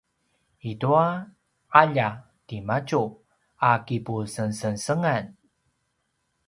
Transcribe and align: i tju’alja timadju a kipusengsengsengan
i 0.69 0.71
tju’alja 0.79 2.07
timadju 2.47 3.03
a 3.69 3.71
kipusengsengsengan 3.85 5.25